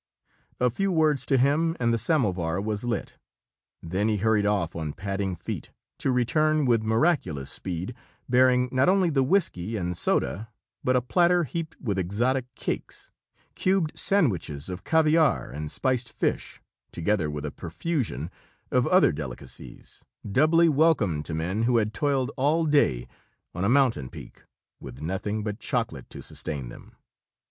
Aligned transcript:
A 0.59 0.71
few 0.71 0.91
words 0.91 1.27
to 1.27 1.37
him 1.37 1.77
and 1.79 1.93
the 1.93 1.97
samovar 1.99 2.59
was 2.59 2.83
lit; 2.83 3.19
then 3.83 4.09
he 4.09 4.17
hurried 4.17 4.47
off 4.47 4.75
on 4.75 4.93
padding 4.93 5.35
feet, 5.35 5.69
to 5.99 6.11
return 6.11 6.65
with 6.65 6.81
miraculous 6.81 7.51
speed, 7.51 7.93
bearing 8.27 8.67
not 8.71 8.89
only 8.89 9.11
the 9.11 9.21
whiskey 9.21 9.77
and 9.77 9.95
soda 9.95 10.49
but 10.83 10.95
a 10.95 11.03
platter 11.03 11.43
heaped 11.43 11.79
with 11.79 11.99
exotic 11.99 12.45
cakes, 12.55 13.11
cubed 13.53 13.95
sandwiches 13.95 14.69
of 14.69 14.83
caviar 14.83 15.51
and 15.51 15.69
spiced 15.69 16.11
fish, 16.11 16.59
together 16.91 17.29
with 17.29 17.45
a 17.45 17.51
profusion 17.51 18.31
of 18.71 18.87
other 18.87 19.11
delicacies 19.11 20.03
doubly 20.27 20.67
welcome 20.67 21.21
to 21.21 21.35
men 21.35 21.61
who 21.61 21.77
had 21.77 21.93
toiled 21.93 22.31
all 22.37 22.65
day 22.65 23.07
on 23.53 23.63
a 23.63 23.69
mountain 23.69 24.09
peak, 24.09 24.45
with 24.79 24.99
nothing 24.99 25.43
but 25.43 25.59
chocolate 25.59 26.09
to 26.09 26.23
sustain 26.23 26.69
them. 26.69 26.95